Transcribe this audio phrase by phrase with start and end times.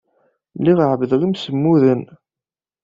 [0.57, 2.01] Lliɣ ɛebbdeɣ imsemmuden.